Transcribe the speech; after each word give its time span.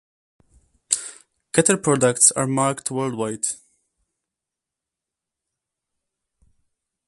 Keter 1.53 1.77
products 1.79 2.31
are 2.31 2.47
marketed 2.47 2.89
worldwide. 2.89 3.45